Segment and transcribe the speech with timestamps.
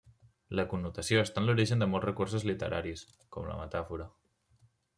[0.59, 3.07] La connotació està en l'origen de molts recursos literaris,
[3.37, 4.09] com la metàfora.